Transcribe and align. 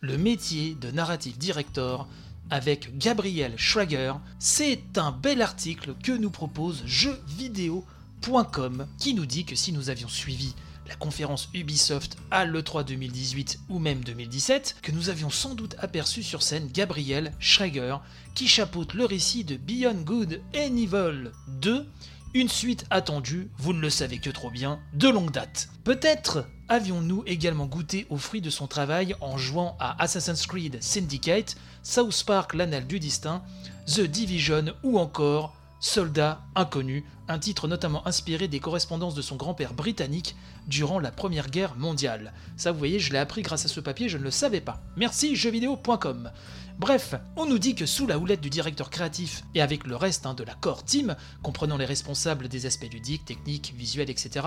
le 0.00 0.16
métier 0.16 0.76
de 0.80 0.90
narrative 0.90 1.36
director 1.36 2.08
avec 2.48 2.96
Gabriel 2.98 3.52
Schrager. 3.56 4.14
C'est 4.38 4.96
un 4.96 5.12
bel 5.12 5.42
article 5.42 5.94
que 6.02 6.12
nous 6.12 6.30
propose 6.30 6.82
jeuxvideo.com 6.86 8.86
qui 8.98 9.14
nous 9.14 9.26
dit 9.26 9.44
que 9.44 9.54
si 9.54 9.72
nous 9.72 9.90
avions 9.90 10.08
suivi 10.08 10.54
la 10.88 10.96
conférence 10.96 11.48
Ubisoft 11.54 12.16
à 12.30 12.44
l'E3 12.44 12.84
2018 12.84 13.60
ou 13.68 13.78
même 13.78 14.02
2017, 14.02 14.76
que 14.82 14.90
nous 14.90 15.08
avions 15.08 15.30
sans 15.30 15.54
doute 15.54 15.76
aperçu 15.78 16.22
sur 16.22 16.42
scène 16.42 16.70
Gabriel 16.72 17.32
Schrager 17.38 17.96
qui 18.34 18.48
chapeaute 18.48 18.94
le 18.94 19.04
récit 19.04 19.44
de 19.44 19.56
Beyond 19.56 20.02
Good 20.02 20.40
and 20.56 20.76
Evil 20.76 21.30
2, 21.60 21.86
une 22.34 22.48
suite 22.48 22.86
attendue, 22.90 23.50
vous 23.58 23.72
ne 23.72 23.80
le 23.80 23.90
savez 23.90 24.18
que 24.18 24.30
trop 24.30 24.50
bien, 24.50 24.78
de 24.94 25.08
longue 25.08 25.32
date. 25.32 25.68
Peut-être 25.84 26.46
avions-nous 26.68 27.24
également 27.26 27.66
goûté 27.66 28.06
aux 28.08 28.16
fruits 28.16 28.40
de 28.40 28.50
son 28.50 28.68
travail 28.68 29.16
en 29.20 29.36
jouant 29.36 29.76
à 29.80 30.00
Assassin's 30.02 30.46
Creed 30.46 30.78
Syndicate, 30.80 31.56
South 31.82 32.22
Park 32.24 32.54
l'Annal 32.54 32.86
du 32.86 33.00
Distinct, 33.00 33.42
The 33.86 34.02
Division 34.02 34.66
ou 34.84 34.98
encore 34.98 35.56
Soldat 35.80 36.42
inconnu, 36.54 37.04
un 37.26 37.38
titre 37.38 37.66
notamment 37.66 38.06
inspiré 38.06 38.48
des 38.48 38.60
correspondances 38.60 39.14
de 39.14 39.22
son 39.22 39.36
grand-père 39.36 39.72
britannique 39.72 40.36
durant 40.68 40.98
la 40.98 41.10
Première 41.10 41.48
Guerre 41.48 41.74
mondiale. 41.74 42.34
Ça 42.56 42.70
vous 42.70 42.78
voyez, 42.78 43.00
je 43.00 43.12
l'ai 43.12 43.18
appris 43.18 43.42
grâce 43.42 43.64
à 43.64 43.68
ce 43.68 43.80
papier, 43.80 44.08
je 44.08 44.18
ne 44.18 44.22
le 44.22 44.30
savais 44.30 44.60
pas. 44.60 44.82
Merci 44.96 45.34
jeuxvideo.com. 45.34 46.30
Bref, 46.80 47.14
on 47.36 47.44
nous 47.44 47.58
dit 47.58 47.74
que 47.74 47.84
sous 47.84 48.06
la 48.06 48.18
houlette 48.18 48.40
du 48.40 48.48
directeur 48.48 48.88
créatif 48.88 49.44
et 49.54 49.60
avec 49.60 49.86
le 49.86 49.96
reste 49.96 50.24
hein, 50.24 50.32
de 50.32 50.44
la 50.44 50.54
core 50.54 50.82
team, 50.82 51.14
comprenant 51.42 51.76
les 51.76 51.84
responsables 51.84 52.48
des 52.48 52.64
aspects 52.64 52.90
ludiques, 52.90 53.26
techniques, 53.26 53.74
visuels, 53.76 54.08
etc., 54.08 54.46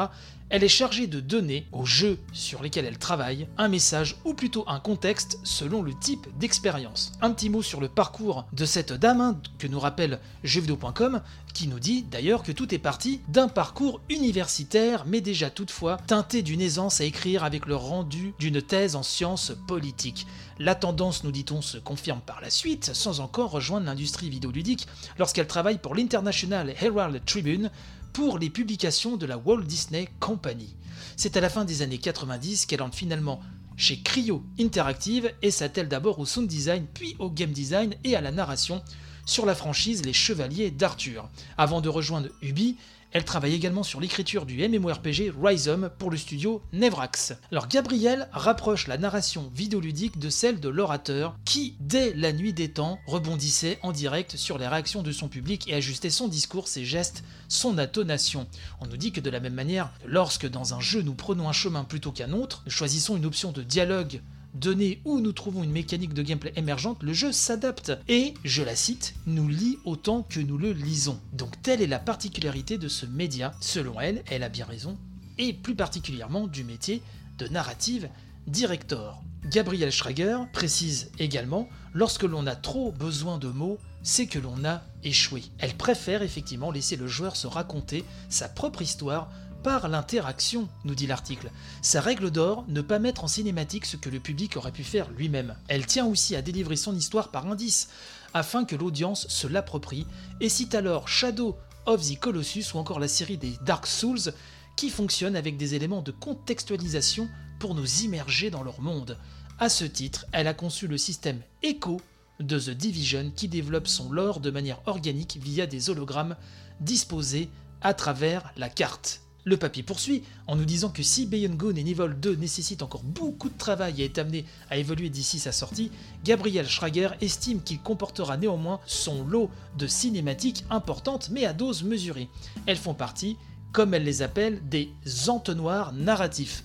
elle 0.49 0.63
est 0.63 0.67
chargée 0.67 1.05
de 1.05 1.19
donner 1.19 1.67
aux 1.71 1.85
jeux 1.85 2.17
sur 2.31 2.63
lesquels 2.63 2.85
elle 2.85 2.97
travaille 2.97 3.47
un 3.59 3.67
message 3.67 4.15
ou 4.25 4.33
plutôt 4.33 4.63
un 4.67 4.79
contexte 4.79 5.37
selon 5.43 5.83
le 5.83 5.93
type 5.93 6.25
d'expérience. 6.39 7.11
Un 7.21 7.31
petit 7.33 7.51
mot 7.51 7.61
sur 7.61 7.79
le 7.79 7.87
parcours 7.87 8.47
de 8.51 8.65
cette 8.65 8.93
dame 8.93 9.21
hein, 9.21 9.39
que 9.59 9.67
nous 9.67 9.79
rappelle 9.79 10.19
jeuxvideo.com 10.43 11.21
qui 11.53 11.67
nous 11.67 11.79
dit 11.79 12.01
d'ailleurs 12.01 12.41
que 12.41 12.51
tout 12.51 12.73
est 12.73 12.79
parti 12.79 13.21
d'un 13.27 13.47
parcours 13.47 14.01
universitaire 14.09 15.05
mais 15.05 15.21
déjà 15.21 15.51
toutefois 15.51 15.97
teinté 16.07 16.41
d'une 16.41 16.61
aisance 16.61 16.99
à 16.99 17.03
écrire 17.03 17.43
avec 17.43 17.67
le 17.67 17.75
rendu 17.75 18.33
d'une 18.39 18.61
thèse 18.61 18.95
en 18.95 19.03
sciences 19.03 19.53
politiques. 19.67 20.25
La 20.59 20.75
tendance, 20.75 21.23
nous 21.23 21.31
dit-on, 21.31 21.61
se 21.61 21.77
confirme 21.77 22.21
par 22.21 22.41
la 22.41 22.49
suite, 22.49 22.93
sans 22.93 23.19
encore 23.19 23.51
rejoindre 23.51 23.85
l'industrie 23.85 24.29
vidéoludique, 24.29 24.87
lorsqu'elle 25.17 25.47
travaille 25.47 25.79
pour 25.79 25.95
l'International 25.95 26.73
Herald 26.81 27.23
Tribune 27.25 27.71
pour 28.13 28.37
les 28.37 28.51
publications 28.51 29.17
de 29.17 29.25
la 29.25 29.37
Walt 29.37 29.63
Disney 29.63 30.07
Company. 30.19 30.75
C'est 31.15 31.37
à 31.37 31.41
la 31.41 31.49
fin 31.49 31.65
des 31.65 31.81
années 31.81 31.97
90 31.97 32.67
qu'elle 32.67 32.83
entre 32.83 32.97
finalement 32.97 33.41
chez 33.75 33.99
Cryo 33.99 34.43
Interactive 34.59 35.33
et 35.41 35.49
s'attelle 35.49 35.87
d'abord 35.87 36.19
au 36.19 36.25
sound 36.25 36.47
design 36.47 36.85
puis 36.93 37.15
au 37.17 37.31
game 37.31 37.51
design 37.51 37.95
et 38.03 38.15
à 38.15 38.21
la 38.21 38.31
narration 38.31 38.83
sur 39.25 39.45
la 39.45 39.55
franchise 39.55 40.05
Les 40.05 40.13
Chevaliers 40.13 40.69
d'Arthur. 40.69 41.29
Avant 41.57 41.81
de 41.81 41.89
rejoindre 41.89 42.29
Ubi, 42.41 42.77
elle 43.13 43.23
travaille 43.23 43.53
également 43.53 43.83
sur 43.83 44.01
l'écriture 44.01 44.47
du 44.47 44.67
MMORPG 44.67 45.33
Rhizome 45.39 45.91
pour 45.99 46.09
le 46.09 46.17
studio 46.17 46.63
Nevrax. 46.73 47.33
Alors 47.51 47.67
Gabriel 47.67 48.27
rapproche 48.31 48.87
la 48.87 48.97
narration 48.97 49.51
vidéoludique 49.53 50.17
de 50.17 50.31
celle 50.31 50.59
de 50.59 50.67
l'orateur 50.67 51.37
qui, 51.45 51.75
dès 51.79 52.13
la 52.15 52.33
nuit 52.33 52.53
des 52.53 52.71
temps, 52.71 52.97
rebondissait 53.05 53.77
en 53.83 53.91
direct 53.91 54.35
sur 54.35 54.57
les 54.57 54.67
réactions 54.67 55.03
de 55.03 55.11
son 55.11 55.27
public 55.27 55.69
et 55.69 55.75
ajustait 55.75 56.09
son 56.09 56.27
discours, 56.27 56.67
ses 56.67 56.85
gestes, 56.85 57.23
son 57.49 57.77
intonation. 57.77 58.47
On 58.81 58.87
nous 58.87 58.97
dit 58.97 59.11
que 59.11 59.21
de 59.21 59.29
la 59.29 59.39
même 59.39 59.53
manière, 59.53 59.91
lorsque 60.05 60.49
dans 60.49 60.73
un 60.73 60.79
jeu 60.79 61.03
nous 61.03 61.13
prenons 61.13 61.47
un 61.47 61.53
chemin 61.53 61.83
plutôt 61.83 62.11
qu'un 62.11 62.33
autre, 62.33 62.63
nous 62.65 62.71
choisissons 62.71 63.15
une 63.15 63.25
option 63.25 63.51
de 63.51 63.61
dialogue 63.61 64.21
donné 64.53 65.01
où 65.05 65.19
nous 65.19 65.31
trouvons 65.31 65.63
une 65.63 65.71
mécanique 65.71 66.13
de 66.13 66.21
gameplay 66.21 66.53
émergente, 66.55 67.03
le 67.03 67.13
jeu 67.13 67.31
s'adapte 67.31 67.91
et, 68.07 68.33
je 68.43 68.63
la 68.63 68.75
cite, 68.75 69.15
nous 69.25 69.47
lit 69.47 69.79
autant 69.85 70.23
que 70.23 70.39
nous 70.39 70.57
le 70.57 70.71
lisons. 70.71 71.19
Donc 71.33 71.61
telle 71.61 71.81
est 71.81 71.87
la 71.87 71.99
particularité 71.99 72.77
de 72.77 72.87
ce 72.87 73.05
média, 73.05 73.53
selon 73.59 73.99
elle, 73.99 74.23
elle 74.29 74.43
a 74.43 74.49
bien 74.49 74.65
raison, 74.65 74.97
et 75.37 75.53
plus 75.53 75.75
particulièrement 75.75 76.47
du 76.47 76.63
métier 76.63 77.01
de 77.37 77.47
narrative 77.47 78.09
director. 78.47 79.23
Gabriel 79.45 79.91
Schrager 79.91 80.37
précise 80.53 81.11
également, 81.19 81.67
lorsque 81.93 82.23
l'on 82.23 82.47
a 82.47 82.55
trop 82.55 82.91
besoin 82.91 83.37
de 83.37 83.49
mots, 83.49 83.77
c'est 84.03 84.27
que 84.27 84.39
l'on 84.39 84.63
a 84.65 84.81
échoué. 85.03 85.43
Elle 85.59 85.75
préfère 85.75 86.21
effectivement 86.21 86.71
laisser 86.71 86.95
le 86.95 87.07
joueur 87.07 87.35
se 87.35 87.47
raconter 87.47 88.03
sa 88.29 88.49
propre 88.49 88.81
histoire 88.81 89.29
par 89.63 89.87
l'interaction, 89.87 90.67
nous 90.83 90.93
dit 90.93 91.07
l'article. 91.07 91.49
Sa 91.81 92.01
règle 92.01 92.29
d'or, 92.29 92.65
ne 92.67 92.81
pas 92.81 92.99
mettre 92.99 93.23
en 93.23 93.27
cinématique 93.27 93.85
ce 93.85 93.97
que 93.97 94.09
le 94.09 94.19
public 94.19 94.57
aurait 94.57 94.73
pu 94.73 94.83
faire 94.83 95.09
lui-même. 95.11 95.55
Elle 95.69 95.85
tient 95.85 96.05
aussi 96.05 96.35
à 96.35 96.41
délivrer 96.41 96.75
son 96.75 96.95
histoire 96.95 97.31
par 97.31 97.47
indice, 97.47 97.89
afin 98.33 98.65
que 98.65 98.75
l'audience 98.75 99.27
se 99.29 99.47
l'approprie, 99.47 100.05
et 100.41 100.49
cite 100.49 100.75
alors 100.75 101.07
Shadow 101.07 101.57
of 101.85 102.01
the 102.01 102.19
Colossus 102.19 102.73
ou 102.73 102.77
encore 102.77 102.99
la 102.99 103.07
série 103.07 103.37
des 103.37 103.53
Dark 103.65 103.87
Souls, 103.87 104.33
qui 104.75 104.89
fonctionnent 104.89 105.35
avec 105.35 105.55
des 105.57 105.75
éléments 105.75 106.01
de 106.01 106.11
contextualisation 106.11 107.29
pour 107.59 107.73
nous 107.73 108.01
immerger 108.01 108.49
dans 108.49 108.63
leur 108.63 108.81
monde. 108.81 109.17
À 109.59 109.69
ce 109.69 109.85
titre, 109.85 110.25
elle 110.33 110.47
a 110.47 110.53
conçu 110.53 110.87
le 110.87 110.97
système 110.97 111.41
Echo 111.61 112.01
de 112.39 112.59
The 112.59 112.71
Division 112.71 113.31
qui 113.35 113.47
développe 113.47 113.87
son 113.87 114.11
lore 114.11 114.39
de 114.39 114.51
manière 114.51 114.81
organique 114.87 115.39
via 115.41 115.67
des 115.67 115.89
hologrammes 115.89 116.35
disposés 116.81 117.49
à 117.81 117.93
travers 117.93 118.51
la 118.57 118.69
carte. 118.69 119.22
Le 119.45 119.57
papier 119.57 119.83
poursuit 119.83 120.23
en 120.47 120.55
nous 120.55 120.63
disant 120.63 120.89
que 120.89 121.03
si 121.03 121.25
Beyond 121.25 121.55
Good 121.55 121.77
et 121.77 121.81
Evil 121.81 122.15
2 122.15 122.35
nécessitent 122.35 122.81
encore 122.81 123.03
beaucoup 123.03 123.49
de 123.49 123.57
travail 123.57 124.01
et 124.01 124.05
est 124.05 124.17
amené 124.17 124.45
à 124.69 124.77
évoluer 124.77 125.09
d'ici 125.09 125.37
sa 125.37 125.51
sortie, 125.51 125.91
Gabriel 126.23 126.67
Schrager 126.67 127.09
estime 127.19 127.61
qu'il 127.61 127.79
comportera 127.79 128.37
néanmoins 128.37 128.79
son 128.85 129.25
lot 129.25 129.49
de 129.77 129.85
cinématiques 129.85 130.63
importantes 130.69 131.29
mais 131.29 131.45
à 131.45 131.51
dose 131.51 131.83
mesurée. 131.83 132.29
Elles 132.65 132.77
font 132.77 132.93
partie, 132.93 133.35
comme 133.73 133.93
elle 133.93 134.05
les 134.05 134.21
appelle, 134.21 134.61
des 134.69 134.89
entonnoirs 135.27 135.91
narratifs. 135.91 136.63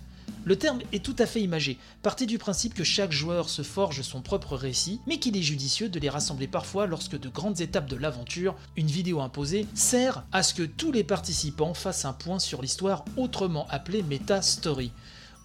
Le 0.48 0.56
terme 0.56 0.80
est 0.94 1.04
tout 1.04 1.14
à 1.18 1.26
fait 1.26 1.42
imagé. 1.42 1.76
Partez 2.02 2.24
du 2.24 2.38
principe 2.38 2.72
que 2.72 2.82
chaque 2.82 3.12
joueur 3.12 3.50
se 3.50 3.60
forge 3.60 4.00
son 4.00 4.22
propre 4.22 4.56
récit, 4.56 4.98
mais 5.06 5.18
qu'il 5.18 5.36
est 5.36 5.42
judicieux 5.42 5.90
de 5.90 6.00
les 6.00 6.08
rassembler 6.08 6.46
parfois 6.46 6.86
lorsque 6.86 7.20
de 7.20 7.28
grandes 7.28 7.60
étapes 7.60 7.86
de 7.86 7.96
l'aventure, 7.96 8.54
une 8.74 8.86
vidéo 8.86 9.20
imposée, 9.20 9.66
sert 9.74 10.24
à 10.32 10.42
ce 10.42 10.54
que 10.54 10.62
tous 10.62 10.90
les 10.90 11.04
participants 11.04 11.74
fassent 11.74 12.06
un 12.06 12.14
point 12.14 12.38
sur 12.38 12.62
l'histoire 12.62 13.04
autrement 13.18 13.66
appelée 13.68 14.02
Meta 14.02 14.40
Story. 14.40 14.90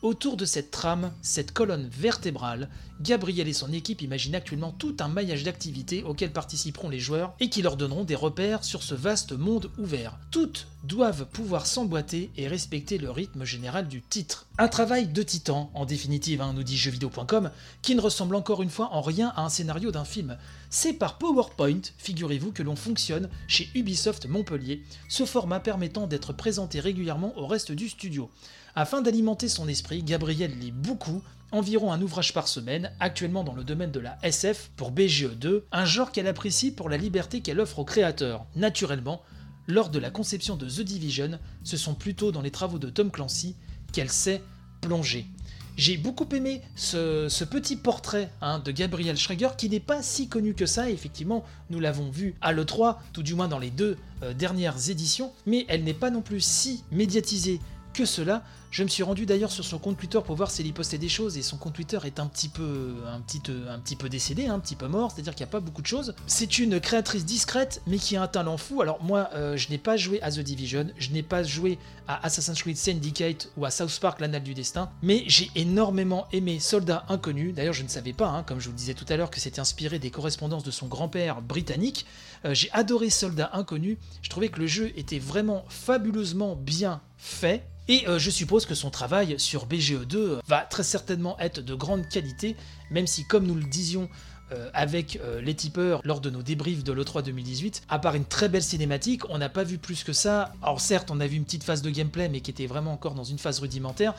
Autour 0.04 0.36
de 0.36 0.44
cette 0.44 0.70
trame, 0.70 1.14
cette 1.22 1.54
colonne 1.54 1.88
vertébrale, 1.88 2.68
Gabriel 3.00 3.48
et 3.48 3.54
son 3.54 3.72
équipe 3.72 4.02
imaginent 4.02 4.36
actuellement 4.36 4.74
tout 4.74 4.98
un 5.00 5.08
maillage 5.08 5.46
d'activités 5.46 6.04
auxquelles 6.04 6.34
participeront 6.34 6.90
les 6.90 7.00
joueurs 7.00 7.34
et 7.40 7.50
qui 7.50 7.62
leur 7.62 7.78
donneront 7.78 8.04
des 8.04 8.14
repères 8.14 8.66
sur 8.66 8.84
ce 8.84 8.96
vaste 8.96 9.32
monde 9.32 9.72
ouvert. 9.78 10.20
Toutes 10.30 10.68
doivent 10.84 11.26
pouvoir 11.28 11.66
s'emboîter 11.66 12.32
et 12.36 12.50
respecter 12.50 12.98
le 12.98 13.12
rythme 13.12 13.46
général 13.46 13.88
du 13.88 14.02
titre. 14.02 14.46
Un 14.58 14.68
travail 14.68 15.08
de 15.08 15.24
titan, 15.24 15.72
en 15.74 15.86
définitive, 15.86 16.42
hein, 16.42 16.52
nous 16.54 16.64
dit 16.64 16.76
jeuxvideo.com, 16.76 17.50
qui 17.82 17.96
ne 17.96 18.02
ressemble 18.02 18.36
encore 18.36 18.62
une 18.62 18.70
fois 18.70 18.90
en 18.92 19.00
rien 19.00 19.32
à 19.38 19.44
un 19.44 19.50
scénario 19.50 19.92
d'un 19.92 20.04
film. 20.04 20.38
C'est 20.70 20.92
par 20.92 21.18
PowerPoint, 21.18 21.80
figurez-vous, 21.98 22.52
que 22.52 22.62
l'on 22.62 22.76
fonctionne 22.76 23.30
chez 23.48 23.70
Ubisoft 23.74 24.28
Montpellier, 24.28 24.84
ce 25.08 25.24
format 25.24 25.62
permettant 25.62 26.08
d'être 26.08 26.34
présenté 26.34 26.82
régulièrement 26.82 27.38
au 27.38 27.48
reste 27.48 27.72
du 27.72 27.88
studio. 27.88 28.30
Afin 28.76 29.02
d'alimenter 29.02 29.50
son 29.50 29.68
esprit, 29.68 30.02
Gabriel 30.02 30.58
lit 30.58 30.72
beaucoup, 30.72 31.22
environ 31.52 31.92
un 31.92 32.02
ouvrage 32.02 32.34
par 32.34 32.48
semaine, 32.48 32.92
actuellement 33.00 33.44
dans 33.44 33.54
le 33.54 33.64
domaine 33.64 33.92
de 33.92 34.00
la 34.00 34.18
SF 34.24 34.72
pour 34.76 34.92
BGE2, 34.92 35.62
un 35.72 35.86
genre 35.86 36.12
qu'elle 36.12 36.28
apprécie 36.28 36.72
pour 36.72 36.90
la 36.90 36.98
liberté 36.98 37.42
qu'elle 37.42 37.60
offre 37.60 37.80
aux 37.80 37.86
créateurs. 37.86 38.48
Naturellement, 38.56 39.22
lors 39.68 39.90
de 39.90 40.00
la 40.00 40.10
conception 40.10 40.56
de 40.56 40.68
The 40.68 40.82
Division, 40.82 41.40
ce 41.64 41.78
sont 41.78 41.94
plutôt 41.94 42.32
dans 42.32 42.42
les 42.42 42.50
travaux 42.50 42.80
de 42.80 42.90
Tom 42.90 43.12
Clancy 43.12 43.56
qu'elle 43.92 44.10
s'est 44.10 44.42
plongée. 44.82 45.28
J'ai 45.76 45.98
beaucoup 45.98 46.28
aimé 46.36 46.62
ce, 46.76 47.44
petit 47.46 47.76
portrait 47.76 48.32
hein, 48.42 48.60
de 48.60 48.72
Gabriel 48.72 49.18
Schrager 49.18 49.50
qui 49.58 49.70
n'est 49.70 49.80
pas 49.80 50.02
si 50.02 50.28
connu 50.28 50.56
que 50.56 50.66
ça, 50.66 50.90
effectivement, 50.90 51.44
nous 51.70 51.80
l'avons 51.80 52.10
vu 52.10 52.36
à 52.42 52.54
l'E3, 52.54 52.98
tout 53.12 53.24
du 53.24 53.36
moins 53.36 53.48
dans 53.48 53.60
les 53.60 53.72
deux 53.72 53.98
euh, 54.24 54.34
dernières 54.34 54.90
éditions, 54.90 55.32
mais 55.46 55.66
elle 55.70 55.84
n'est 55.84 55.94
pas 55.94 56.10
non 56.10 56.22
plus 56.22 56.42
si 56.42 56.84
médiatisée 56.92 57.60
que 57.94 58.06
cela. 58.06 58.44
Je 58.74 58.82
me 58.82 58.88
suis 58.88 59.04
rendu 59.04 59.28
d'ailleurs 59.28 59.52
sur 59.52 59.64
son 59.64 59.78
compte 59.78 60.00
Twitter 60.00 60.18
pour 60.26 60.36
voir 60.36 60.50
s'il 60.50 60.66
y 60.66 60.72
postait 60.72 60.98
des 60.98 61.08
choses 61.08 61.38
et 61.38 61.44
son 61.44 61.58
compte 61.58 61.74
Twitter 61.74 62.00
est 62.06 62.20
un 62.20 62.26
petit 62.26 62.50
peu, 62.50 62.96
un 63.08 63.22
petit, 63.22 63.40
un 63.70 63.78
petit 63.78 63.96
peu 63.96 64.10
décédé, 64.10 64.48
un 64.48 64.58
petit 64.58 64.76
peu 64.76 64.88
mort, 64.88 65.12
c'est-à-dire 65.12 65.36
qu'il 65.36 65.46
n'y 65.46 65.50
a 65.50 65.52
pas 65.52 65.60
beaucoup 65.60 65.84
de 65.84 65.88
choses. 65.88 66.16
C'est 66.26 66.58
une 66.58 66.80
créatrice 66.80 67.24
discrète 67.24 67.84
mais 67.86 67.98
qui 67.98 68.16
a 68.16 68.24
un 68.24 68.28
talent 68.28 68.58
fou. 68.58 68.82
Alors 68.82 69.04
moi, 69.04 69.30
euh, 69.36 69.58
je 69.58 69.70
n'ai 69.70 69.78
pas 69.78 69.96
joué 69.96 70.20
à 70.24 70.32
The 70.32 70.40
Division, 70.40 70.88
je 70.98 71.12
n'ai 71.12 71.22
pas 71.22 71.44
joué 71.44 71.78
à 72.08 72.26
Assassin's 72.26 72.60
Creed 72.60 72.76
Syndicate 72.76 73.52
ou 73.58 73.66
à 73.66 73.70
South 73.70 74.00
Park 74.02 74.20
l'Annal 74.20 74.42
du 74.42 74.56
Destin, 74.56 74.90
mais 75.04 75.24
j'ai 75.28 75.52
énormément 75.54 76.26
aimé 76.32 76.60
Soldat 76.60 77.06
Inconnu. 77.10 77.52
D'ailleurs, 77.52 77.76
je 77.76 77.84
ne 77.84 77.90
savais 77.90 78.14
pas, 78.14 78.30
hein, 78.30 78.42
comme 78.42 78.60
je 78.60 78.66
vous 78.66 78.72
le 78.72 78.78
disais 78.80 78.96
tout 78.96 79.06
à 79.10 79.18
l'heure, 79.18 79.30
que 79.30 79.40
c'était 79.40 79.60
inspiré 79.60 80.00
des 80.00 80.10
correspondances 80.10 80.64
de 80.64 80.72
son 80.72 80.88
grand-père 80.88 81.44
britannique. 81.44 82.08
Euh, 82.44 82.56
j'ai 82.56 82.72
adoré 82.72 83.12
Soldat 83.12 83.52
Inconnu. 83.54 84.00
Je 84.24 84.32
trouvais 84.32 84.50
que 84.50 84.60
le 84.60 84.66
jeu 84.66 84.92
était 84.96 85.20
vraiment 85.20 85.64
fabuleusement 85.70 86.56
bien 86.56 87.02
fait 87.18 87.68
et 87.88 88.08
euh, 88.08 88.18
je 88.18 88.30
suppose 88.30 88.63
que 88.66 88.76
son 88.76 88.90
travail 88.90 89.40
sur 89.40 89.68
BGE2 89.68 90.40
va 90.48 90.62
très 90.62 90.84
certainement 90.84 91.40
être 91.40 91.62
de 91.62 91.74
grande 91.74 92.08
qualité, 92.08 92.56
même 92.92 93.08
si, 93.08 93.26
comme 93.26 93.46
nous 93.46 93.56
le 93.56 93.64
disions 93.64 94.10
euh, 94.52 94.70
avec 94.74 95.20
euh, 95.24 95.42
les 95.42 95.56
tipeurs 95.56 96.02
lors 96.04 96.20
de 96.20 96.30
nos 96.30 96.44
débriefs 96.44 96.84
de 96.84 96.92
l'E3 96.92 97.24
2018, 97.24 97.84
à 97.88 97.98
part 97.98 98.16
une 98.16 98.26
très 98.26 98.50
belle 98.50 98.62
cinématique, 98.62 99.28
on 99.30 99.38
n'a 99.38 99.50
pas 99.50 99.64
vu 99.64 99.78
plus 99.78 100.04
que 100.04 100.12
ça. 100.14 100.54
Alors 100.62 100.82
certes, 100.82 101.12
on 101.12 101.20
a 101.22 101.28
vu 101.28 101.38
une 101.38 101.46
petite 101.46 101.64
phase 101.64 101.82
de 101.82 101.90
gameplay, 101.90 102.28
mais 102.28 102.42
qui 102.42 102.52
était 102.52 102.68
vraiment 102.68 102.92
encore 102.92 103.14
dans 103.14 103.24
une 103.24 103.40
phase 103.40 103.60
rudimentaire. 103.60 104.14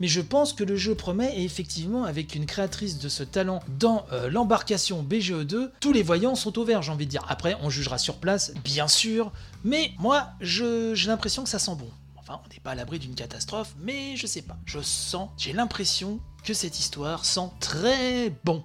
Mais 0.00 0.08
je 0.08 0.20
pense 0.20 0.52
que 0.52 0.64
le 0.64 0.76
jeu 0.76 0.94
promet, 0.94 1.38
et 1.38 1.44
effectivement, 1.44 2.04
avec 2.04 2.34
une 2.34 2.44
créatrice 2.44 2.98
de 2.98 3.08
ce 3.08 3.22
talent 3.22 3.60
dans 3.78 4.04
euh, 4.12 4.28
l'embarcation 4.28 5.04
BGE2, 5.08 5.70
tous 5.80 5.92
les 5.92 6.02
voyants 6.02 6.34
sont 6.34 6.58
au 6.58 6.64
vert, 6.64 6.82
j'ai 6.82 6.92
envie 6.92 7.06
de 7.06 7.10
dire. 7.10 7.24
Après, 7.28 7.56
on 7.62 7.70
jugera 7.70 7.98
sur 7.98 8.16
place, 8.16 8.52
bien 8.64 8.88
sûr, 8.88 9.32
mais 9.64 9.92
moi, 9.98 10.28
j'ai 10.40 10.94
l'impression 11.06 11.44
que 11.44 11.50
ça 11.50 11.58
sent 11.58 11.76
bon. 11.78 11.90
Enfin, 12.28 12.42
on 12.44 12.52
n'est 12.52 12.60
pas 12.60 12.72
à 12.72 12.74
l'abri 12.74 12.98
d'une 12.98 13.14
catastrophe, 13.14 13.74
mais 13.78 14.14
je 14.16 14.26
sais 14.26 14.42
pas. 14.42 14.58
Je 14.66 14.80
sens, 14.80 15.30
j'ai 15.38 15.54
l'impression 15.54 16.20
que 16.44 16.52
cette 16.52 16.78
histoire 16.78 17.24
sent 17.24 17.48
très 17.58 18.30
bon. 18.44 18.62